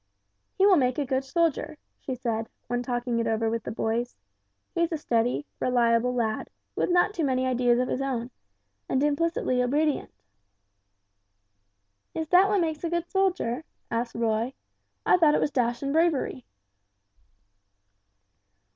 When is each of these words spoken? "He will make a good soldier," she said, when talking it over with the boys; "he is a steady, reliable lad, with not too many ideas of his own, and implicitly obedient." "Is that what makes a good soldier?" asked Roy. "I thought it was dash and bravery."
"He 0.57 0.65
will 0.65 0.77
make 0.77 0.97
a 0.97 1.05
good 1.05 1.23
soldier," 1.23 1.77
she 1.99 2.15
said, 2.15 2.49
when 2.65 2.81
talking 2.81 3.19
it 3.19 3.27
over 3.27 3.51
with 3.51 3.61
the 3.61 3.69
boys; 3.71 4.15
"he 4.73 4.81
is 4.81 4.91
a 4.91 4.97
steady, 4.97 5.45
reliable 5.59 6.11
lad, 6.15 6.49
with 6.75 6.89
not 6.89 7.13
too 7.13 7.23
many 7.23 7.45
ideas 7.45 7.77
of 7.77 7.87
his 7.87 8.01
own, 8.01 8.31
and 8.89 9.03
implicitly 9.03 9.61
obedient." 9.61 10.09
"Is 12.15 12.27
that 12.29 12.49
what 12.49 12.61
makes 12.61 12.83
a 12.83 12.89
good 12.89 13.11
soldier?" 13.11 13.63
asked 13.91 14.15
Roy. 14.15 14.55
"I 15.05 15.17
thought 15.17 15.35
it 15.35 15.39
was 15.39 15.51
dash 15.51 15.83
and 15.83 15.93
bravery." 15.93 16.45